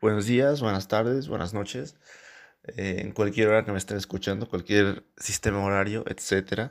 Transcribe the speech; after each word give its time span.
Buenos 0.00 0.26
días, 0.26 0.60
buenas 0.60 0.86
tardes, 0.86 1.26
buenas 1.26 1.54
noches, 1.54 1.96
eh, 2.62 2.98
en 3.00 3.10
cualquier 3.10 3.48
hora 3.48 3.64
que 3.64 3.72
me 3.72 3.78
estén 3.78 3.96
escuchando, 3.96 4.48
cualquier 4.48 5.02
sistema 5.16 5.58
horario, 5.60 6.04
etc. 6.06 6.70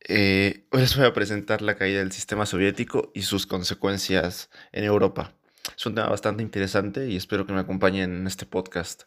Eh, 0.00 0.66
hoy 0.70 0.80
les 0.82 0.94
voy 0.94 1.06
a 1.06 1.14
presentar 1.14 1.62
la 1.62 1.76
caída 1.76 2.00
del 2.00 2.12
sistema 2.12 2.44
soviético 2.44 3.10
y 3.14 3.22
sus 3.22 3.46
consecuencias 3.46 4.50
en 4.72 4.84
Europa. 4.84 5.32
Es 5.74 5.86
un 5.86 5.94
tema 5.94 6.10
bastante 6.10 6.42
interesante 6.42 7.08
y 7.08 7.16
espero 7.16 7.46
que 7.46 7.54
me 7.54 7.60
acompañen 7.60 8.14
en 8.14 8.26
este 8.26 8.44
podcast 8.44 9.04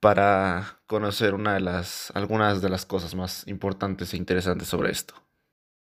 para 0.00 0.78
conocer 0.86 1.32
algunas 2.12 2.60
de 2.60 2.68
las 2.68 2.84
cosas 2.84 3.14
más 3.14 3.46
importantes 3.46 4.12
e 4.12 4.18
interesantes 4.18 4.68
sobre 4.68 4.92
esto. 4.92 5.14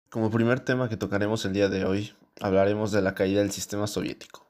Como 0.08 0.32
primer 0.32 0.58
tema 0.58 0.88
que 0.88 0.96
tocaremos 0.96 1.44
el 1.44 1.52
día 1.52 1.68
de 1.68 1.84
hoy, 1.84 2.12
hablaremos 2.40 2.90
de 2.90 3.02
la 3.02 3.14
caída 3.14 3.40
del 3.40 3.52
sistema 3.52 3.86
soviético. 3.86 4.47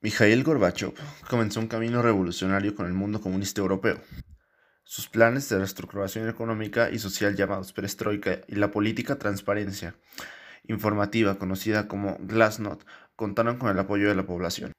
Mikhail 0.00 0.44
Gorbachev 0.44 0.94
comenzó 1.28 1.58
un 1.58 1.66
camino 1.66 2.02
revolucionario 2.02 2.76
con 2.76 2.86
el 2.86 2.92
mundo 2.92 3.20
comunista 3.20 3.60
europeo. 3.60 4.00
Sus 4.84 5.08
planes 5.08 5.48
de 5.48 5.58
reestructuración 5.58 6.28
económica 6.28 6.88
y 6.88 7.00
social 7.00 7.34
llamados 7.34 7.72
perestroika 7.72 8.42
y 8.46 8.54
la 8.54 8.70
política 8.70 9.18
transparencia 9.18 9.96
informativa 10.62 11.36
conocida 11.36 11.88
como 11.88 12.16
Glasnost 12.20 12.82
contaron 13.16 13.58
con 13.58 13.70
el 13.70 13.78
apoyo 13.80 14.08
de 14.08 14.14
la 14.14 14.24
población. 14.24 14.70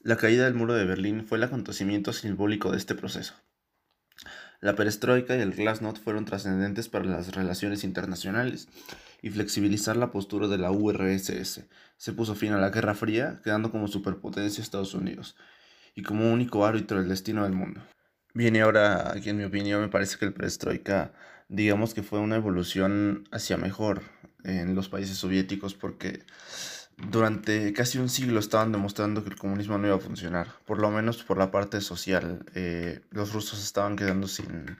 La 0.00 0.16
caída 0.16 0.44
del 0.44 0.54
muro 0.54 0.74
de 0.74 0.86
Berlín 0.86 1.24
fue 1.24 1.38
el 1.38 1.44
acontecimiento 1.44 2.12
simbólico 2.12 2.72
de 2.72 2.78
este 2.78 2.96
proceso. 2.96 3.34
La 4.60 4.74
perestroika 4.74 5.36
y 5.36 5.40
el 5.40 5.52
glasnost 5.52 6.02
fueron 6.02 6.24
trascendentes 6.24 6.88
para 6.88 7.04
las 7.04 7.34
relaciones 7.34 7.84
internacionales 7.84 8.68
y 9.22 9.30
flexibilizar 9.30 9.96
la 9.96 10.10
postura 10.10 10.48
de 10.48 10.58
la 10.58 10.70
URSS. 10.70 11.64
Se 11.96 12.12
puso 12.12 12.34
fin 12.34 12.52
a 12.52 12.58
la 12.58 12.70
Guerra 12.70 12.94
Fría, 12.94 13.40
quedando 13.44 13.70
como 13.70 13.88
superpotencia 13.88 14.62
Estados 14.62 14.94
Unidos 14.94 15.36
y 15.94 16.02
como 16.02 16.32
único 16.32 16.64
árbitro 16.64 16.98
del 16.98 17.08
destino 17.08 17.44
del 17.44 17.52
mundo. 17.52 17.80
Bien, 18.34 18.54
y 18.54 18.60
ahora, 18.60 19.12
aquí 19.12 19.30
en 19.30 19.38
mi 19.38 19.44
opinión, 19.44 19.80
me 19.80 19.88
parece 19.88 20.18
que 20.18 20.26
el 20.26 20.34
perestroika, 20.34 21.12
digamos 21.48 21.94
que 21.94 22.02
fue 22.02 22.20
una 22.20 22.36
evolución 22.36 23.24
hacia 23.32 23.56
mejor 23.56 24.02
en 24.44 24.74
los 24.74 24.88
países 24.88 25.16
soviéticos 25.16 25.74
porque 25.74 26.24
durante 26.96 27.72
casi 27.72 27.98
un 27.98 28.08
siglo 28.08 28.40
estaban 28.40 28.72
demostrando 28.72 29.22
que 29.22 29.30
el 29.30 29.36
comunismo 29.36 29.78
no 29.78 29.86
iba 29.86 29.96
a 29.96 30.00
funcionar, 30.00 30.48
por 30.64 30.78
lo 30.78 30.90
menos 30.90 31.22
por 31.22 31.38
la 31.38 31.50
parte 31.50 31.80
social. 31.80 32.44
Eh, 32.54 33.00
los 33.10 33.32
rusos 33.32 33.62
estaban 33.62 33.96
quedando 33.96 34.28
sin, 34.28 34.78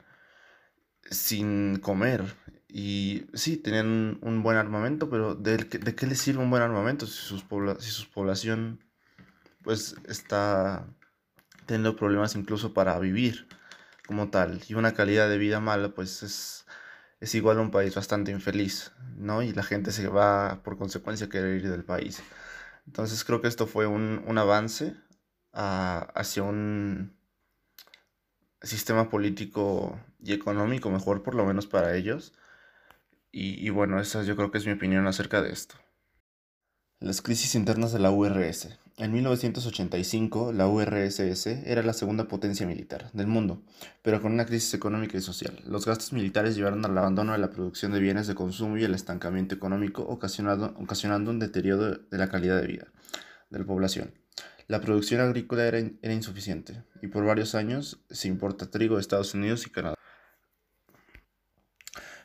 sin 1.10 1.76
comer 1.76 2.24
y 2.68 3.26
sí, 3.34 3.56
tenían 3.56 4.18
un 4.22 4.42
buen 4.42 4.56
armamento, 4.56 5.08
pero 5.10 5.34
¿de, 5.34 5.56
de 5.56 5.94
qué 5.94 6.06
les 6.06 6.18
sirve 6.18 6.42
un 6.42 6.50
buen 6.50 6.62
armamento 6.62 7.06
si, 7.06 7.12
sus 7.12 7.44
si 7.80 7.90
su 7.90 8.10
población 8.10 8.80
pues 9.62 9.96
está 10.08 10.86
teniendo 11.66 11.96
problemas 11.96 12.36
incluso 12.36 12.72
para 12.72 12.98
vivir 12.98 13.48
como 14.06 14.30
tal 14.30 14.62
y 14.68 14.74
una 14.74 14.94
calidad 14.94 15.28
de 15.28 15.38
vida 15.38 15.58
mala 15.58 15.88
pues 15.88 16.22
es 16.22 16.66
es 17.20 17.34
igual 17.34 17.58
un 17.58 17.70
país 17.70 17.94
bastante 17.94 18.30
infeliz, 18.30 18.92
¿no? 19.16 19.42
Y 19.42 19.52
la 19.52 19.62
gente 19.62 19.92
se 19.92 20.08
va 20.08 20.62
por 20.62 20.76
consecuencia 20.78 21.26
a 21.26 21.30
querer 21.30 21.56
ir 21.56 21.70
del 21.70 21.84
país. 21.84 22.22
Entonces 22.86 23.24
creo 23.24 23.40
que 23.40 23.48
esto 23.48 23.66
fue 23.66 23.86
un, 23.86 24.38
avance 24.38 24.94
hacia 25.52 26.42
un 26.42 27.16
sistema 28.62 29.08
político 29.08 29.98
y 30.22 30.32
económico 30.32 30.90
mejor, 30.90 31.22
por 31.22 31.34
lo 31.34 31.44
menos 31.46 31.66
para 31.66 31.96
ellos. 31.96 32.34
Y, 33.32 33.66
y 33.66 33.70
bueno, 33.70 34.00
esa 34.00 34.22
yo 34.22 34.36
creo 34.36 34.50
que 34.50 34.58
es 34.58 34.66
mi 34.66 34.72
opinión 34.72 35.06
acerca 35.06 35.42
de 35.42 35.52
esto. 35.52 35.76
Las 37.00 37.22
crisis 37.22 37.54
internas 37.54 37.92
de 37.92 37.98
la 37.98 38.10
URS. 38.10 38.78
En 38.98 39.12
1985, 39.12 40.54
la 40.54 40.66
URSS 40.68 41.46
era 41.66 41.82
la 41.82 41.92
segunda 41.92 42.28
potencia 42.28 42.66
militar 42.66 43.10
del 43.12 43.26
mundo, 43.26 43.62
pero 44.00 44.22
con 44.22 44.32
una 44.32 44.46
crisis 44.46 44.72
económica 44.72 45.18
y 45.18 45.20
social. 45.20 45.60
Los 45.66 45.84
gastos 45.84 46.14
militares 46.14 46.56
llevaron 46.56 46.82
al 46.82 46.96
abandono 46.96 47.32
de 47.32 47.38
la 47.38 47.50
producción 47.50 47.92
de 47.92 48.00
bienes 48.00 48.26
de 48.26 48.34
consumo 48.34 48.78
y 48.78 48.84
el 48.84 48.94
estancamiento 48.94 49.54
económico, 49.54 50.02
ocasionando 50.02 51.30
un 51.30 51.38
deterioro 51.38 51.90
de 51.90 52.18
la 52.18 52.30
calidad 52.30 52.58
de 52.58 52.66
vida 52.66 52.86
de 53.50 53.58
la 53.58 53.66
población. 53.66 54.14
La 54.66 54.80
producción 54.80 55.20
agrícola 55.20 55.66
era, 55.66 55.78
insuficiente 56.12 56.82
y 57.02 57.08
por 57.08 57.26
varios 57.26 57.54
años 57.54 58.00
se 58.08 58.28
importa 58.28 58.70
trigo 58.70 58.94
de 58.94 59.02
Estados 59.02 59.34
Unidos 59.34 59.66
y 59.66 59.70
Canadá. 59.70 59.96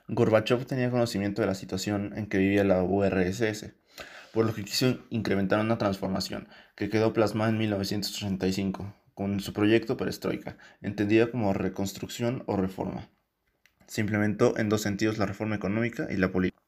Gorbachev 0.07 0.65
tenía 0.65 0.89
conocimiento 0.89 1.41
de 1.41 1.47
la 1.47 1.55
situación 1.55 2.13
en 2.15 2.27
que 2.27 2.37
vivía 2.37 2.63
la 2.63 2.81
URSS 2.81 3.73
por 4.33 4.45
lo 4.45 4.53
que 4.53 4.63
quiso 4.63 4.99
incrementar 5.09 5.59
una 5.59 5.77
transformación 5.77 6.47
que 6.75 6.89
quedó 6.89 7.13
plasmada 7.13 7.49
en 7.49 7.57
1985 7.57 8.95
con 9.13 9.39
su 9.39 9.53
proyecto 9.53 9.97
Perestroika, 9.97 10.57
entendida 10.81 11.29
como 11.29 11.53
reconstrucción 11.53 12.43
o 12.47 12.55
reforma. 12.55 13.09
Se 13.87 14.01
implementó 14.01 14.57
en 14.57 14.69
dos 14.69 14.81
sentidos 14.81 15.17
la 15.17 15.25
reforma 15.25 15.55
económica 15.55 16.07
y 16.09 16.17
la 16.17 16.31
política. 16.31 16.61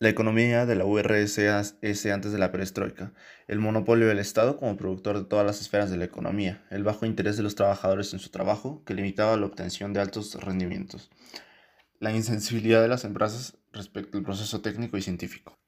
La 0.00 0.08
economía 0.08 0.66
de 0.66 0.74
la 0.74 0.84
URSS 0.84 2.06
antes 2.06 2.32
de 2.32 2.38
la 2.38 2.50
perestroika, 2.50 3.12
el 3.46 3.60
monopolio 3.60 4.08
del 4.08 4.18
Estado 4.18 4.56
como 4.56 4.76
productor 4.76 5.16
de 5.16 5.24
todas 5.24 5.46
las 5.46 5.60
esferas 5.60 5.92
de 5.92 5.96
la 5.96 6.04
economía, 6.04 6.66
el 6.70 6.82
bajo 6.82 7.06
interés 7.06 7.36
de 7.36 7.44
los 7.44 7.54
trabajadores 7.54 8.12
en 8.12 8.18
su 8.18 8.30
trabajo 8.30 8.82
que 8.84 8.94
limitaba 8.94 9.36
la 9.36 9.46
obtención 9.46 9.92
de 9.92 10.00
altos 10.00 10.34
rendimientos, 10.34 11.12
la 12.00 12.10
insensibilidad 12.10 12.82
de 12.82 12.88
las 12.88 13.04
empresas 13.04 13.56
respecto 13.72 14.18
al 14.18 14.24
proceso 14.24 14.60
técnico 14.60 14.98
y 14.98 15.02
científico. 15.02 15.61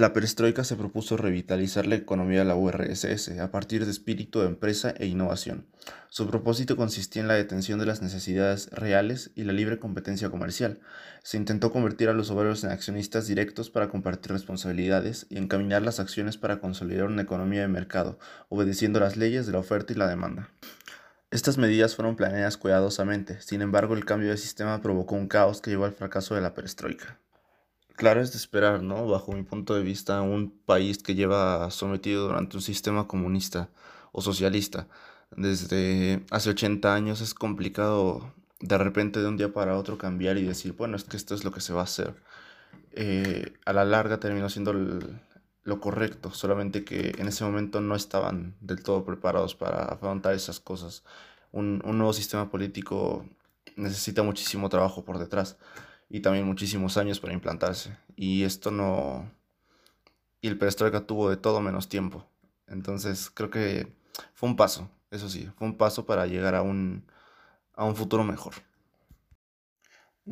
La 0.00 0.14
perestroika 0.14 0.64
se 0.64 0.76
propuso 0.76 1.18
revitalizar 1.18 1.86
la 1.86 1.94
economía 1.94 2.38
de 2.38 2.46
la 2.46 2.56
URSS 2.56 3.38
a 3.38 3.50
partir 3.50 3.84
de 3.84 3.90
espíritu 3.90 4.40
de 4.40 4.46
empresa 4.46 4.94
e 4.96 5.04
innovación. 5.04 5.66
Su 6.08 6.26
propósito 6.26 6.74
consistía 6.74 7.20
en 7.20 7.28
la 7.28 7.34
detención 7.34 7.78
de 7.78 7.84
las 7.84 8.00
necesidades 8.00 8.70
reales 8.70 9.30
y 9.34 9.44
la 9.44 9.52
libre 9.52 9.78
competencia 9.78 10.30
comercial. 10.30 10.80
Se 11.22 11.36
intentó 11.36 11.70
convertir 11.70 12.08
a 12.08 12.14
los 12.14 12.30
obreros 12.30 12.64
en 12.64 12.70
accionistas 12.70 13.26
directos 13.26 13.68
para 13.68 13.90
compartir 13.90 14.32
responsabilidades 14.32 15.26
y 15.28 15.36
encaminar 15.36 15.82
las 15.82 16.00
acciones 16.00 16.38
para 16.38 16.60
consolidar 16.60 17.04
una 17.04 17.20
economía 17.20 17.60
de 17.60 17.68
mercado, 17.68 18.18
obedeciendo 18.48 19.00
las 19.00 19.18
leyes 19.18 19.44
de 19.44 19.52
la 19.52 19.58
oferta 19.58 19.92
y 19.92 19.96
la 19.96 20.08
demanda. 20.08 20.48
Estas 21.30 21.58
medidas 21.58 21.94
fueron 21.94 22.16
planeadas 22.16 22.56
cuidadosamente, 22.56 23.38
sin 23.42 23.60
embargo 23.60 23.92
el 23.92 24.06
cambio 24.06 24.30
de 24.30 24.38
sistema 24.38 24.80
provocó 24.80 25.14
un 25.14 25.28
caos 25.28 25.60
que 25.60 25.68
llevó 25.68 25.84
al 25.84 25.92
fracaso 25.92 26.34
de 26.34 26.40
la 26.40 26.54
perestroika. 26.54 27.18
Claro, 28.00 28.22
es 28.22 28.32
de 28.32 28.38
esperar, 28.38 28.82
¿no? 28.82 29.06
Bajo 29.06 29.32
mi 29.32 29.42
punto 29.42 29.74
de 29.74 29.82
vista, 29.82 30.22
un 30.22 30.58
país 30.64 31.02
que 31.02 31.14
lleva 31.14 31.70
sometido 31.70 32.28
durante 32.28 32.56
un 32.56 32.62
sistema 32.62 33.06
comunista 33.06 33.68
o 34.12 34.22
socialista 34.22 34.88
desde 35.36 36.24
hace 36.30 36.48
80 36.48 36.94
años 36.94 37.20
es 37.20 37.34
complicado 37.34 38.32
de 38.60 38.78
repente 38.78 39.20
de 39.20 39.28
un 39.28 39.36
día 39.36 39.52
para 39.52 39.76
otro 39.76 39.98
cambiar 39.98 40.38
y 40.38 40.44
decir, 40.44 40.72
bueno, 40.72 40.96
es 40.96 41.04
que 41.04 41.18
esto 41.18 41.34
es 41.34 41.44
lo 41.44 41.52
que 41.52 41.60
se 41.60 41.74
va 41.74 41.82
a 41.82 41.84
hacer. 41.84 42.14
Eh, 42.92 43.52
a 43.66 43.74
la 43.74 43.84
larga 43.84 44.18
terminó 44.18 44.48
siendo 44.48 44.72
lo 44.72 45.80
correcto, 45.80 46.32
solamente 46.32 46.84
que 46.84 47.12
en 47.18 47.28
ese 47.28 47.44
momento 47.44 47.82
no 47.82 47.94
estaban 47.96 48.56
del 48.62 48.82
todo 48.82 49.04
preparados 49.04 49.54
para 49.54 49.84
afrontar 49.84 50.32
esas 50.32 50.58
cosas. 50.58 51.04
un 51.52 51.82
nuevo 51.84 52.14
sistema 52.14 52.50
político 52.50 53.26
necesita 53.76 54.22
muchísimo 54.22 54.70
trabajo 54.70 55.04
por 55.04 55.18
detrás 55.18 55.58
y 56.10 56.20
también 56.20 56.44
muchísimos 56.44 56.96
años 56.96 57.20
para 57.20 57.32
implantarse. 57.32 57.96
Y 58.16 58.42
esto 58.42 58.70
no... 58.70 59.30
Y 60.42 60.48
el 60.48 60.58
perestroika 60.58 61.06
tuvo 61.06 61.30
de 61.30 61.36
todo 61.36 61.60
menos 61.60 61.88
tiempo. 61.88 62.26
Entonces 62.66 63.30
creo 63.30 63.50
que 63.50 63.92
fue 64.34 64.48
un 64.48 64.56
paso, 64.56 64.90
eso 65.10 65.28
sí, 65.28 65.48
fue 65.56 65.66
un 65.66 65.76
paso 65.76 66.06
para 66.06 66.26
llegar 66.26 66.54
a 66.54 66.62
un, 66.62 67.04
a 67.74 67.84
un 67.84 67.96
futuro 67.96 68.24
mejor. 68.24 68.54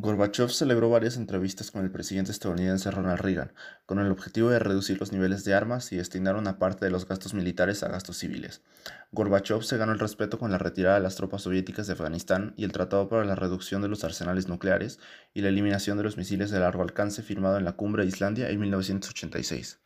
Gorbachev 0.01 0.51
celebró 0.51 0.91
varias 0.91 1.17
entrevistas 1.17 1.73
con 1.73 1.83
el 1.83 1.91
presidente 1.91 2.31
estadounidense 2.31 2.89
Ronald 2.89 3.19
Reagan, 3.19 3.53
con 3.85 3.99
el 3.99 4.13
objetivo 4.13 4.49
de 4.49 4.61
reducir 4.61 5.01
los 5.01 5.11
niveles 5.11 5.45
de 5.45 5.55
armas 5.55 5.91
y 5.91 5.97
destinar 5.97 6.37
una 6.37 6.61
parte 6.61 6.85
de 6.85 6.93
los 6.93 7.09
gastos 7.09 7.35
militares 7.35 7.83
a 7.83 7.89
gastos 7.89 8.17
civiles. 8.17 8.63
Gorbachev 9.11 9.65
se 9.65 9.77
ganó 9.77 9.91
el 9.91 9.99
respeto 9.99 10.39
con 10.39 10.53
la 10.53 10.59
retirada 10.59 10.95
de 10.95 11.03
las 11.03 11.17
tropas 11.17 11.43
soviéticas 11.43 11.89
de 11.89 11.95
Afganistán 11.95 12.55
y 12.57 12.63
el 12.63 12.71
Tratado 12.71 13.09
para 13.09 13.25
la 13.25 13.35
Reducción 13.35 13.83
de 13.83 13.89
los 13.89 14.05
Arsenales 14.05 14.47
Nucleares 14.47 15.01
y 15.35 15.41
la 15.41 15.49
eliminación 15.49 15.99
de 15.99 16.05
los 16.05 16.17
misiles 16.17 16.53
de 16.53 16.61
largo 16.61 16.85
alcance 16.85 17.25
firmado 17.25 17.59
en 17.59 17.65
la 17.65 17.73
Cumbre 17.73 18.05
de 18.05 18.09
Islandia 18.11 18.51
en 18.51 18.61
1986. 18.61 19.81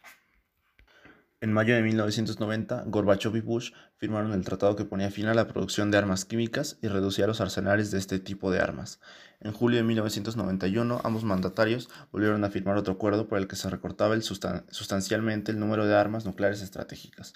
En 1.43 1.53
mayo 1.53 1.75
de 1.75 1.83
1990, 1.83 2.85
Gorbachev 2.87 3.35
y 3.35 3.41
Bush 3.41 3.73
firmaron 3.97 4.33
el 4.33 4.45
tratado 4.45 4.77
que 4.77 4.85
ponía 4.85 5.11
fin 5.11 5.27
a 5.27 5.35
la 5.35 5.49
producción 5.49 5.91
de 5.91 5.99
armas 5.99 6.25
químicas 6.25 6.79
y 6.83 6.87
reducía 6.87 7.27
los 7.27 7.41
arsenales 7.41 7.91
de 7.91 7.99
este 7.99 8.21
tipo 8.21 8.53
de 8.53 8.61
armas. 8.61 9.01
En 9.41 9.51
julio 9.51 9.79
de 9.79 9.83
1991, 9.83 11.01
ambos 11.03 11.25
mandatarios 11.25 11.89
volvieron 12.13 12.45
a 12.45 12.51
firmar 12.51 12.77
otro 12.77 12.93
acuerdo 12.93 13.27
por 13.27 13.39
el 13.39 13.49
que 13.49 13.57
se 13.57 13.69
recortaba 13.69 14.15
sustancialmente 14.21 15.51
el 15.51 15.59
número 15.59 15.85
de 15.85 15.97
armas 15.97 16.25
nucleares 16.25 16.63
estratégicas. 16.63 17.33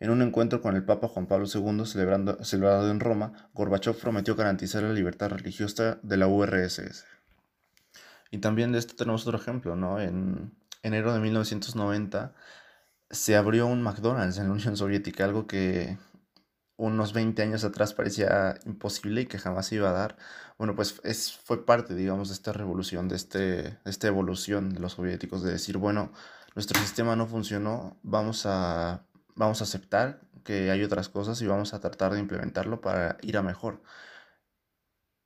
En 0.00 0.10
un 0.10 0.20
encuentro 0.20 0.60
con 0.60 0.76
el 0.76 0.84
Papa 0.84 1.08
Juan 1.08 1.26
Pablo 1.26 1.46
II 1.46 1.86
celebrando, 1.86 2.44
celebrado 2.44 2.90
en 2.90 3.00
Roma, 3.00 3.48
Gorbachev 3.54 3.96
prometió 3.96 4.36
garantizar 4.36 4.82
la 4.82 4.92
libertad 4.92 5.30
religiosa 5.30 5.98
de 6.02 6.16
la 6.18 6.28
URSS. 6.28 7.06
Y 8.30 8.36
también 8.36 8.72
de 8.72 8.80
esto 8.80 8.96
tenemos 8.96 9.26
otro 9.26 9.38
ejemplo, 9.38 9.76
¿no? 9.76 9.98
En 9.98 10.52
enero 10.82 11.14
de 11.14 11.20
1990, 11.20 12.34
se 13.10 13.36
abrió 13.36 13.66
un 13.66 13.82
McDonald's 13.82 14.38
en 14.38 14.48
la 14.48 14.54
Unión 14.54 14.76
Soviética, 14.76 15.24
algo 15.24 15.46
que 15.46 15.98
unos 16.76 17.12
20 17.12 17.42
años 17.42 17.64
atrás 17.64 17.94
parecía 17.94 18.58
imposible 18.66 19.22
y 19.22 19.26
que 19.26 19.38
jamás 19.38 19.72
iba 19.72 19.88
a 19.90 19.92
dar, 19.92 20.16
bueno, 20.58 20.74
pues 20.76 21.00
es, 21.04 21.32
fue 21.36 21.64
parte, 21.64 21.94
digamos, 21.94 22.28
de 22.28 22.34
esta 22.34 22.52
revolución, 22.52 23.08
de, 23.08 23.16
este, 23.16 23.78
esta 23.84 24.08
evolución 24.08 24.70
de 24.70 24.80
los 24.80 24.92
soviéticos, 24.92 25.42
de 25.42 25.52
decir, 25.52 25.78
bueno, 25.78 26.12
nuestro 26.54 26.80
sistema 26.80 27.16
no 27.16 27.26
funcionó, 27.26 27.98
vamos 28.02 28.44
a, 28.46 29.06
vamos 29.34 29.60
a 29.60 29.64
aceptar 29.64 30.20
que 30.44 30.70
hay 30.70 30.82
otras 30.82 31.08
cosas 31.08 31.40
y 31.42 31.46
vamos 31.46 31.74
a 31.74 31.80
tratar 31.80 32.12
de 32.14 32.20
implementarlo 32.20 32.80
para 32.80 33.18
ir 33.22 33.36
a 33.36 33.42
mejor. 33.42 33.82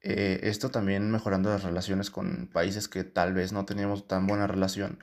Eh, 0.03 0.41
esto 0.45 0.71
también 0.71 1.11
mejorando 1.11 1.51
las 1.51 1.63
relaciones 1.63 2.11
con 2.11 2.49
países 2.53 2.89
que 2.89 3.05
tal 3.05 3.35
vez 3.35 3.53
no 3.53 3.67
teníamos 3.67 4.07
tan 4.09 4.27
buena 4.27 4.47
relación 4.47 4.99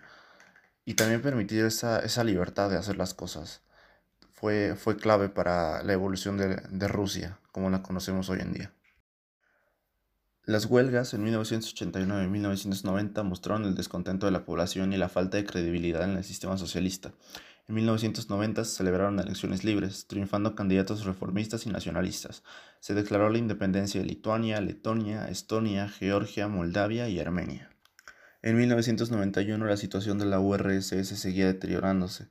y 0.87 0.93
también 0.93 1.21
permitir 1.21 1.65
esa, 1.65 1.99
esa 1.99 2.23
libertad 2.23 2.69
de 2.69 2.77
hacer 2.77 2.95
las 2.95 3.13
cosas 3.13 3.61
fue, 4.31 4.73
fue 4.77 4.95
clave 4.95 5.27
para 5.27 5.83
la 5.83 5.91
evolución 5.91 6.37
de, 6.37 6.55
de 6.55 6.87
Rusia 6.87 7.39
como 7.51 7.69
la 7.69 7.83
conocemos 7.83 8.29
hoy 8.29 8.39
en 8.39 8.53
día. 8.53 8.71
Las 10.45 10.65
huelgas 10.65 11.13
en 11.13 11.25
1989 11.25 12.23
y 12.23 12.29
1990 12.29 13.21
mostraron 13.23 13.65
el 13.65 13.75
descontento 13.75 14.27
de 14.27 14.31
la 14.31 14.45
población 14.45 14.93
y 14.93 14.97
la 14.97 15.09
falta 15.09 15.35
de 15.35 15.45
credibilidad 15.45 16.09
en 16.09 16.15
el 16.15 16.23
sistema 16.23 16.57
socialista. 16.57 17.11
En 17.67 17.75
1990 17.75 18.63
se 18.63 18.77
celebraron 18.77 19.19
elecciones 19.19 19.65
libres, 19.65 20.07
triunfando 20.07 20.55
candidatos 20.55 21.03
reformistas 21.03 21.65
y 21.65 21.69
nacionalistas. 21.69 22.43
Se 22.79 22.93
declaró 22.93 23.29
la 23.29 23.39
independencia 23.39 23.99
de 23.99 24.07
Lituania, 24.07 24.61
Letonia, 24.61 25.27
Estonia, 25.27 25.89
Georgia, 25.89 26.47
Moldavia 26.47 27.09
y 27.09 27.19
Armenia. 27.19 27.76
En 28.43 28.55
1991 28.55 29.65
la 29.65 29.77
situación 29.77 30.19
de 30.19 30.25
la 30.25 30.39
URSS 30.39 31.07
seguía 31.19 31.47
deteriorándose. 31.47 32.27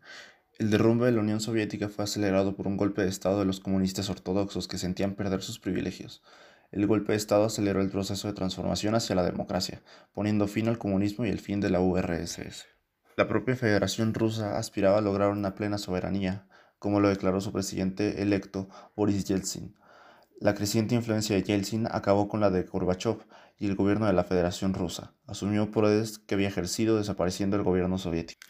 El 0.59 0.71
derrumbe 0.71 1.07
de 1.07 1.13
la 1.13 1.21
Unión 1.21 1.41
Soviética 1.41 1.89
fue 1.89 2.05
acelerado 2.05 2.55
por 2.55 2.69
un 2.69 2.77
golpe 2.77 3.03
de 3.03 3.09
Estado 3.09 3.41
de 3.41 3.45
los 3.45 3.59
comunistas 3.61 4.09
ortodoxos 4.09 4.69
que 4.69 4.79
sentían 4.79 5.15
perder 5.15 5.43
sus 5.43 5.59
privilegios. 5.59 6.23
El 6.71 6.87
golpe 6.87 7.13
de 7.13 7.19
Estado 7.19 7.45
aceleró 7.45 7.81
el 7.81 7.91
proceso 7.91 8.29
de 8.29 8.35
transformación 8.35 8.95
hacia 8.95 9.17
la 9.17 9.25
democracia, 9.25 9.83
poniendo 10.15 10.47
fin 10.47 10.69
al 10.69 10.79
comunismo 10.79 11.27
y 11.27 11.31
el 11.31 11.41
fin 11.41 11.61
de 11.61 11.71
la 11.71 11.81
URSS. 11.81 12.67
La 13.17 13.27
propia 13.27 13.57
Federación 13.57 14.15
Rusa 14.15 14.59
aspiraba 14.59 14.99
a 14.99 15.03
lograr 15.03 15.31
una 15.31 15.55
plena 15.55 15.79
soberanía, 15.79 16.47
como 16.79 17.01
lo 17.01 17.09
declaró 17.09 17.41
su 17.41 17.53
presidente 17.53 18.23
electo 18.23 18.69
Boris 18.95 19.25
Yeltsin. 19.25 19.75
La 20.39 20.55
creciente 20.55 20.95
influencia 20.95 21.35
de 21.35 21.43
Yeltsin 21.43 21.87
acabó 21.91 22.29
con 22.29 22.41
la 22.41 22.51
de 22.51 22.63
Gorbachev 22.63 23.19
y 23.59 23.67
el 23.67 23.77
gobierno 23.77 24.07
de 24.07 24.13
la 24.13 24.25
Federación 24.25 24.75
Rusa. 24.75 25.15
Asumió 25.27 25.71
poderes 25.71 26.19
que 26.19 26.35
había 26.35 26.49
ejercido 26.49 26.97
desapareciendo 26.97 27.57
el 27.57 27.63
gobierno 27.63 27.99
soviético. 27.99 28.41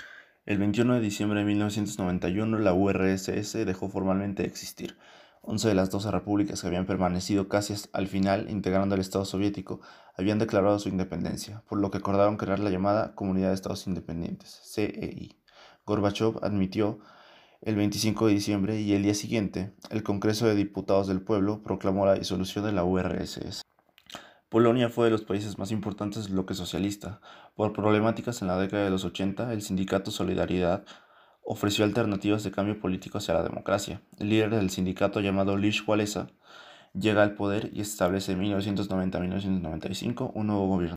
El 0.44 0.58
21 0.58 0.94
de 0.94 1.00
diciembre 1.00 1.40
de 1.40 1.46
1991 1.46 2.58
la 2.58 2.72
URSS 2.72 3.52
dejó 3.66 3.88
formalmente 3.88 4.42
de 4.42 4.48
existir. 4.48 4.96
Once 5.42 5.68
de 5.68 5.74
las 5.74 5.90
doce 5.90 6.10
repúblicas 6.10 6.60
que 6.60 6.66
habían 6.66 6.86
permanecido 6.86 7.48
casi 7.48 7.74
al 7.92 8.08
final 8.08 8.50
integrando 8.50 8.96
el 8.96 9.00
Estado 9.00 9.24
soviético 9.24 9.80
habían 10.16 10.38
declarado 10.38 10.78
su 10.78 10.88
independencia, 10.88 11.62
por 11.68 11.78
lo 11.78 11.90
que 11.90 11.98
acordaron 11.98 12.36
crear 12.36 12.58
la 12.58 12.70
llamada 12.70 13.14
Comunidad 13.14 13.48
de 13.48 13.54
Estados 13.54 13.86
Independientes, 13.86 14.60
CEI. 14.72 15.36
Gorbachev 15.84 16.38
admitió 16.42 16.98
el 17.60 17.76
25 17.76 18.26
de 18.26 18.32
diciembre 18.32 18.80
y 18.80 18.92
el 18.92 19.02
día 19.02 19.14
siguiente, 19.14 19.72
el 19.90 20.02
Congreso 20.02 20.46
de 20.46 20.54
Diputados 20.54 21.06
del 21.06 21.22
Pueblo 21.22 21.62
proclamó 21.62 22.06
la 22.06 22.14
disolución 22.14 22.64
de 22.64 22.72
la 22.72 22.84
URSS. 22.84 23.62
Polonia 24.48 24.88
fue 24.88 25.06
de 25.06 25.10
los 25.10 25.22
países 25.22 25.58
más 25.58 25.72
importantes 25.72 26.24
del 26.24 26.34
bloque 26.34 26.54
socialista. 26.54 27.20
Por 27.56 27.72
problemáticas 27.72 28.42
en 28.42 28.48
la 28.48 28.56
década 28.56 28.84
de 28.84 28.90
los 28.90 29.04
80, 29.04 29.52
el 29.52 29.60
sindicato 29.60 30.12
Solidaridad 30.12 30.84
ofreció 31.42 31.84
alternativas 31.84 32.44
de 32.44 32.52
cambio 32.52 32.78
político 32.78 33.18
hacia 33.18 33.34
la 33.34 33.42
democracia. 33.42 34.02
El 34.18 34.28
líder 34.28 34.50
del 34.50 34.70
sindicato 34.70 35.20
llamado 35.20 35.56
Lech 35.56 35.82
Walesa 35.88 36.28
llega 36.92 37.24
al 37.24 37.34
poder 37.34 37.70
y 37.72 37.80
establece 37.80 38.32
en 38.32 38.42
1990-1995 38.42 40.30
un 40.34 40.46
nuevo 40.46 40.68
gobierno. 40.68 40.96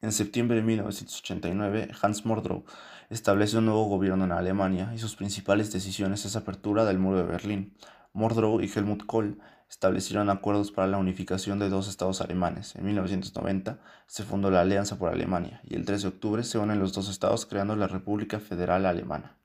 En 0.00 0.12
septiembre 0.12 0.56
de 0.56 0.62
1989, 0.62 1.90
Hans 2.00 2.24
Mordrow 2.24 2.64
establece 3.10 3.58
un 3.58 3.66
nuevo 3.66 3.84
gobierno 3.84 4.24
en 4.24 4.32
Alemania 4.32 4.92
y 4.94 4.98
sus 4.98 5.16
principales 5.16 5.72
decisiones 5.72 6.24
es 6.24 6.36
apertura 6.36 6.84
del 6.84 6.98
muro 6.98 7.18
de 7.18 7.24
Berlín. 7.24 7.76
Mordrow 8.12 8.60
y 8.60 8.70
Helmut 8.74 9.04
Kohl 9.06 9.40
establecieron 9.70 10.28
acuerdos 10.28 10.72
para 10.72 10.88
la 10.88 10.98
unificación 10.98 11.60
de 11.60 11.68
dos 11.68 11.88
estados 11.88 12.20
alemanes. 12.20 12.74
En 12.74 12.84
1990 12.84 13.78
se 14.08 14.24
fundó 14.24 14.50
la 14.50 14.60
Alianza 14.60 14.98
por 14.98 15.12
Alemania 15.12 15.60
y 15.64 15.76
el 15.76 15.84
3 15.84 16.02
de 16.02 16.08
octubre 16.08 16.42
se 16.42 16.58
unen 16.58 16.80
los 16.80 16.92
dos 16.92 17.08
estados 17.08 17.46
creando 17.46 17.76
la 17.76 17.86
República 17.86 18.40
Federal 18.40 18.84
Alemana. 18.84 19.36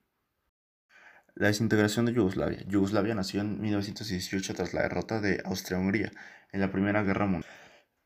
La 1.34 1.46
desintegración 1.46 2.06
de 2.06 2.14
Yugoslavia. 2.14 2.64
Yugoslavia 2.66 3.14
nació 3.14 3.42
en 3.42 3.60
1918 3.60 4.54
tras 4.54 4.74
la 4.74 4.82
derrota 4.82 5.20
de 5.20 5.42
Austria-Hungría 5.44 6.10
en 6.50 6.60
la 6.60 6.72
Primera 6.72 7.02
Guerra 7.02 7.26
Mundial. 7.26 7.52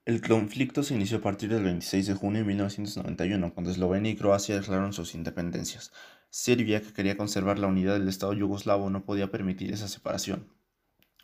El 0.05 0.21
conflicto 0.21 0.83
se 0.83 0.95
inició 0.95 1.19
a 1.19 1.23
partir 1.23 1.49
del 1.51 1.63
26 1.63 2.07
de 2.07 2.15
junio 2.15 2.41
de 2.41 2.47
1991, 2.47 3.55
cuando 3.55 3.71
Eslovenia 3.71 4.11
y 4.11 4.17
Croacia 4.17 4.57
declararon 4.57 4.93
sus 4.93 5.15
independencias. 5.15 5.93
Serbia, 6.29 6.81
que 6.83 6.93
quería 6.93 7.17
conservar 7.17 7.59
la 7.59 7.69
unidad 7.69 7.95
del 7.95 8.09
Estado 8.09 8.33
yugoslavo, 8.33 8.91
no 8.91 9.05
podía 9.05 9.31
permitir 9.31 9.73
esa 9.73 9.89
separación. 9.89 10.60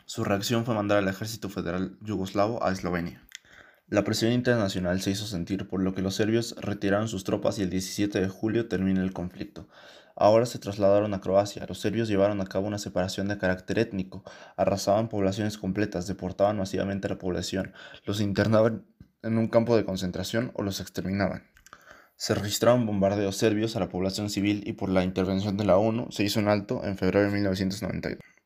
Su 0.09 0.23
reacción 0.23 0.63
fue 0.63 0.73
mandar 0.73 0.99
al 0.99 1.09
ejército 1.09 1.49
federal 1.49 1.97
yugoslavo 1.99 2.63
a 2.63 2.71
Eslovenia. 2.71 3.27
La 3.89 4.05
presión 4.05 4.31
internacional 4.31 5.01
se 5.01 5.11
hizo 5.11 5.25
sentir, 5.25 5.67
por 5.67 5.83
lo 5.83 5.93
que 5.93 6.01
los 6.01 6.15
serbios 6.15 6.55
retiraron 6.61 7.09
sus 7.09 7.25
tropas 7.25 7.59
y 7.59 7.63
el 7.63 7.69
17 7.69 8.21
de 8.21 8.29
julio 8.29 8.69
termina 8.69 9.03
el 9.03 9.11
conflicto. 9.11 9.67
Ahora 10.15 10.45
se 10.45 10.59
trasladaron 10.59 11.13
a 11.13 11.19
Croacia. 11.19 11.65
Los 11.67 11.79
serbios 11.79 12.07
llevaron 12.07 12.39
a 12.39 12.45
cabo 12.45 12.67
una 12.67 12.77
separación 12.77 13.27
de 13.27 13.37
carácter 13.37 13.79
étnico, 13.79 14.23
arrasaban 14.55 15.09
poblaciones 15.09 15.57
completas, 15.57 16.07
deportaban 16.07 16.57
masivamente 16.57 17.07
a 17.07 17.09
la 17.09 17.19
población, 17.19 17.73
los 18.05 18.21
internaban 18.21 18.85
en 19.23 19.37
un 19.37 19.49
campo 19.49 19.75
de 19.75 19.83
concentración 19.83 20.53
o 20.53 20.63
los 20.63 20.79
exterminaban. 20.79 21.43
Se 22.15 22.33
registraron 22.33 22.85
bombardeos 22.85 23.35
serbios 23.35 23.75
a 23.75 23.81
la 23.81 23.89
población 23.89 24.29
civil 24.29 24.63
y 24.65 24.71
por 24.71 24.87
la 24.87 25.03
intervención 25.03 25.57
de 25.57 25.65
la 25.65 25.75
ONU 25.75 26.07
se 26.11 26.23
hizo 26.23 26.39
un 26.39 26.47
alto 26.47 26.85
en 26.85 26.97
febrero 26.97 27.25
de 27.25 27.33
1992. 27.33 28.36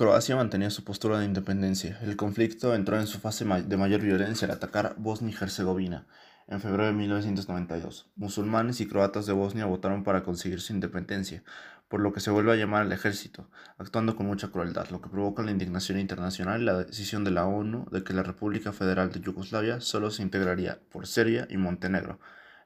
Croacia 0.00 0.34
mantenía 0.34 0.70
su 0.70 0.82
postura 0.82 1.18
de 1.18 1.26
independencia. 1.26 1.98
El 2.00 2.16
conflicto 2.16 2.74
entró 2.74 2.98
en 2.98 3.06
su 3.06 3.18
fase 3.18 3.44
de 3.44 3.76
mayor 3.76 4.00
violencia 4.00 4.48
al 4.48 4.54
atacar 4.54 4.94
Bosnia 4.96 5.30
y 5.30 5.44
Herzegovina 5.44 6.06
en 6.48 6.62
febrero 6.62 6.86
de 6.86 6.94
1992. 6.94 8.10
Musulmanes 8.16 8.80
y 8.80 8.86
croatas 8.86 9.26
de 9.26 9.34
Bosnia 9.34 9.66
votaron 9.66 10.02
para 10.02 10.22
conseguir 10.22 10.62
su 10.62 10.72
independencia, 10.72 11.42
por 11.88 12.00
lo 12.00 12.14
que 12.14 12.20
se 12.20 12.30
vuelve 12.30 12.50
a 12.50 12.56
llamar 12.56 12.80
al 12.80 12.92
ejército, 12.92 13.50
actuando 13.76 14.16
con 14.16 14.24
mucha 14.24 14.48
crueldad, 14.48 14.88
lo 14.88 15.02
que 15.02 15.10
provoca 15.10 15.42
la 15.42 15.50
indignación 15.50 16.00
internacional 16.00 16.62
y 16.62 16.64
la 16.64 16.78
decisión 16.78 17.22
de 17.22 17.32
la 17.32 17.44
ONU 17.44 17.84
de 17.90 18.02
que 18.02 18.14
la 18.14 18.22
República 18.22 18.72
Federal 18.72 19.12
de 19.12 19.20
Yugoslavia 19.20 19.82
solo 19.82 20.10
se 20.10 20.22
integraría 20.22 20.80
por 20.90 21.06
Serbia 21.08 21.46
y 21.50 21.58
Montenegro, 21.58 22.20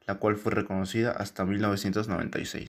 la 0.07 0.21
cual 0.21 0.37
fue 0.37 0.53
reconocida 0.53 1.11
hasta 1.11 1.45
1996. 1.45 2.69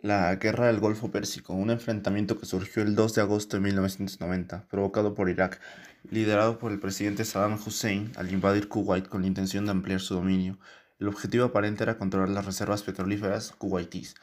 La 0.00 0.36
Guerra 0.36 0.68
del 0.68 0.78
Golfo 0.78 1.10
Pérsico, 1.10 1.54
un 1.54 1.70
enfrentamiento 1.70 2.38
que 2.38 2.46
surgió 2.46 2.84
el 2.84 2.94
2 2.94 3.14
de 3.16 3.20
agosto 3.20 3.56
de 3.56 3.64
1990, 3.64 4.68
provocado 4.68 5.12
por 5.12 5.28
Irak, 5.28 5.60
liderado 6.08 6.60
por 6.60 6.70
el 6.70 6.78
presidente 6.78 7.24
Saddam 7.24 7.54
Hussein 7.54 8.12
al 8.14 8.30
invadir 8.30 8.68
Kuwait 8.68 9.08
con 9.08 9.22
la 9.22 9.26
intención 9.26 9.64
de 9.64 9.72
ampliar 9.72 9.98
su 9.98 10.14
dominio. 10.14 10.56
El 11.00 11.08
objetivo 11.08 11.46
aparente 11.46 11.82
era 11.82 11.98
controlar 11.98 12.28
las 12.28 12.46
reservas 12.46 12.84
petrolíferas 12.84 13.50
kuwaitíes. 13.58 14.14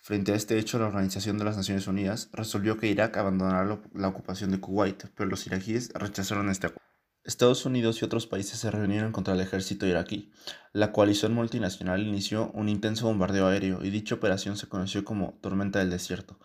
Frente 0.00 0.32
a 0.32 0.34
este 0.34 0.58
hecho, 0.58 0.78
la 0.78 0.88
Organización 0.88 1.38
de 1.38 1.44
las 1.44 1.56
Naciones 1.56 1.86
Unidas 1.86 2.28
resolvió 2.34 2.76
que 2.76 2.88
Irak 2.88 3.16
abandonara 3.16 3.80
la 3.94 4.08
ocupación 4.08 4.50
de 4.50 4.60
Kuwait, 4.60 5.06
pero 5.14 5.30
los 5.30 5.46
iraquíes 5.46 5.94
rechazaron 5.94 6.50
este 6.50 6.66
acuerdo. 6.66 6.91
Estados 7.24 7.64
Unidos 7.66 8.02
y 8.02 8.04
otros 8.04 8.26
países 8.26 8.58
se 8.58 8.70
reunieron 8.72 9.12
contra 9.12 9.34
el 9.34 9.40
ejército 9.40 9.86
iraquí. 9.86 10.32
La 10.72 10.90
coalición 10.90 11.32
multinacional 11.32 12.02
inició 12.02 12.50
un 12.52 12.68
intenso 12.68 13.06
bombardeo 13.06 13.46
aéreo 13.46 13.84
y 13.84 13.90
dicha 13.90 14.16
operación 14.16 14.56
se 14.56 14.68
conoció 14.68 15.04
como 15.04 15.38
Tormenta 15.40 15.78
del 15.78 15.90
Desierto. 15.90 16.40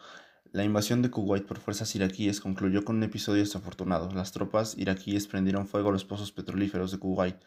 La 0.52 0.64
invasión 0.64 1.02
de 1.02 1.10
Kuwait 1.10 1.48
por 1.48 1.58
fuerzas 1.58 1.96
iraquíes 1.96 2.40
concluyó 2.42 2.86
con 2.86 2.98
un 2.98 3.04
episodio 3.04 3.42
desafortunado. 3.42 4.12
Las 4.12 4.34
tropas 4.34 4.78
iraquíes 4.78 5.26
prendieron 5.26 5.68
fuego 5.68 5.90
a 5.90 5.94
los 5.94 6.06
pozos 6.06 6.32
petrolíferos 6.32 6.92
de 6.92 7.00
Kuwait 7.00 7.38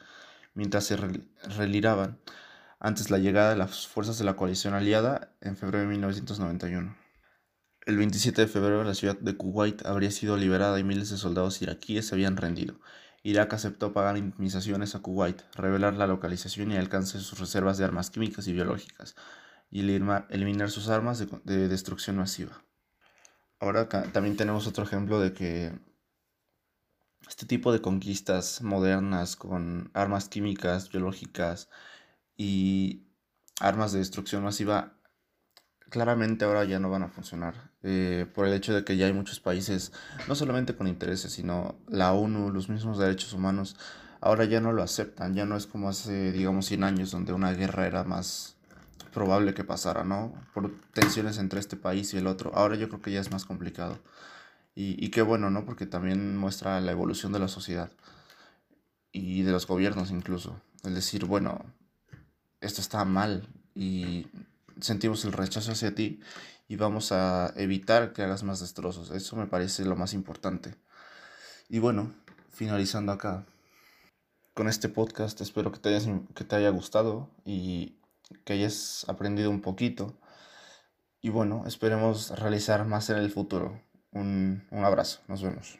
mientras 0.54 0.84
se 0.84 0.96
reliraban 1.56 2.18
antes 2.80 3.10
la 3.10 3.18
llegada 3.18 3.50
de 3.50 3.56
las 3.56 3.86
fuerzas 3.86 4.18
de 4.18 4.24
la 4.24 4.34
coalición 4.34 4.74
aliada 4.74 5.36
en 5.40 5.56
febrero 5.56 5.84
de 5.84 5.90
1991. 5.90 6.96
El 7.86 7.96
27 7.96 8.42
de 8.42 8.48
febrero 8.48 8.84
la 8.84 8.94
ciudad 8.94 9.18
de 9.18 9.36
Kuwait 9.36 9.86
habría 9.86 10.10
sido 10.10 10.36
liberada 10.36 10.80
y 10.80 10.84
miles 10.84 11.10
de 11.10 11.16
soldados 11.16 11.62
iraquíes 11.62 12.08
se 12.08 12.14
habían 12.14 12.36
rendido. 12.36 12.80
Irak 13.22 13.52
aceptó 13.52 13.92
pagar 13.92 14.16
indemnizaciones 14.16 14.94
a 14.94 15.00
Kuwait, 15.00 15.42
revelar 15.54 15.94
la 15.94 16.06
localización 16.06 16.72
y 16.72 16.76
alcance 16.76 17.18
de 17.18 17.24
sus 17.24 17.38
reservas 17.38 17.76
de 17.76 17.84
armas 17.84 18.10
químicas 18.10 18.46
y 18.46 18.52
biológicas, 18.52 19.14
y 19.70 19.80
eliminar 19.80 20.70
sus 20.70 20.88
armas 20.88 21.24
de, 21.44 21.68
destrucción 21.68 22.16
masiva. 22.16 22.64
Ahora 23.58 23.88
también 23.88 24.36
tenemos 24.36 24.66
otro 24.66 24.84
ejemplo 24.84 25.20
de 25.20 25.34
que 25.34 25.78
este 27.28 27.46
tipo 27.46 27.72
de 27.72 27.82
conquistas 27.82 28.62
modernas 28.62 29.36
con 29.36 29.90
armas 29.92 30.28
químicas, 30.28 30.90
biológicas 30.90 31.68
y 32.38 33.06
armas 33.60 33.92
de 33.92 33.98
destrucción 33.98 34.42
masiva 34.42 34.99
claramente 35.90 36.44
ahora 36.44 36.64
ya 36.64 36.78
no 36.78 36.90
van 36.90 37.02
a 37.02 37.08
funcionar 37.08 37.70
eh, 37.82 38.26
por 38.34 38.46
el 38.46 38.54
hecho 38.54 38.72
de 38.74 38.84
que 38.84 38.96
ya 38.96 39.06
hay 39.06 39.12
muchos 39.12 39.40
países, 39.40 39.92
no 40.28 40.34
solamente 40.34 40.74
con 40.74 40.86
intereses, 40.86 41.32
sino 41.32 41.76
la 41.88 42.12
ONU, 42.12 42.50
los 42.50 42.68
mismos 42.68 42.98
derechos 42.98 43.32
humanos, 43.32 43.76
ahora 44.20 44.44
ya 44.44 44.60
no 44.60 44.72
lo 44.72 44.82
aceptan, 44.82 45.34
ya 45.34 45.44
no 45.44 45.56
es 45.56 45.66
como 45.66 45.88
hace, 45.88 46.32
digamos, 46.32 46.66
100 46.66 46.84
años 46.84 47.10
donde 47.10 47.32
una 47.32 47.52
guerra 47.52 47.86
era 47.86 48.04
más 48.04 48.56
probable 49.12 49.54
que 49.54 49.64
pasara, 49.64 50.04
¿no? 50.04 50.32
Por 50.54 50.72
tensiones 50.92 51.38
entre 51.38 51.60
este 51.60 51.76
país 51.76 52.14
y 52.14 52.18
el 52.18 52.26
otro. 52.26 52.52
Ahora 52.54 52.76
yo 52.76 52.88
creo 52.88 53.02
que 53.02 53.12
ya 53.12 53.20
es 53.20 53.32
más 53.32 53.44
complicado. 53.44 53.98
Y, 54.74 55.04
y 55.04 55.10
qué 55.10 55.22
bueno, 55.22 55.50
¿no? 55.50 55.64
Porque 55.64 55.86
también 55.86 56.36
muestra 56.36 56.80
la 56.80 56.92
evolución 56.92 57.32
de 57.32 57.40
la 57.40 57.48
sociedad 57.48 57.90
y 59.12 59.42
de 59.42 59.50
los 59.50 59.66
gobiernos 59.66 60.10
incluso. 60.10 60.60
El 60.84 60.94
decir, 60.94 61.24
bueno, 61.24 61.64
esto 62.60 62.80
está 62.80 63.04
mal 63.04 63.48
y 63.74 64.26
sentimos 64.80 65.24
el 65.24 65.32
rechazo 65.32 65.72
hacia 65.72 65.94
ti 65.94 66.20
y 66.68 66.76
vamos 66.76 67.12
a 67.12 67.52
evitar 67.56 68.12
que 68.12 68.22
hagas 68.22 68.42
más 68.42 68.60
destrozos. 68.60 69.10
Eso 69.10 69.36
me 69.36 69.46
parece 69.46 69.84
lo 69.84 69.96
más 69.96 70.14
importante. 70.14 70.74
Y 71.68 71.78
bueno, 71.78 72.12
finalizando 72.50 73.12
acá 73.12 73.46
con 74.54 74.68
este 74.68 74.88
podcast, 74.88 75.40
espero 75.40 75.72
que 75.72 75.78
te, 75.78 75.98
que 76.34 76.44
te 76.44 76.56
haya 76.56 76.70
gustado 76.70 77.30
y 77.44 77.96
que 78.44 78.54
hayas 78.54 79.04
aprendido 79.08 79.50
un 79.50 79.60
poquito. 79.60 80.14
Y 81.20 81.30
bueno, 81.30 81.64
esperemos 81.66 82.30
realizar 82.38 82.84
más 82.86 83.10
en 83.10 83.18
el 83.18 83.30
futuro. 83.30 83.80
Un, 84.12 84.66
un 84.70 84.84
abrazo, 84.84 85.20
nos 85.28 85.42
vemos. 85.42 85.78